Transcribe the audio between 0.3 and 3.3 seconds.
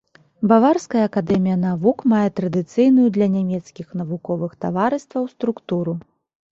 Баварская акадэмія навук мае традыцыйную для